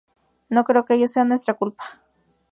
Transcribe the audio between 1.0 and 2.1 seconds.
sean nuestra culpa.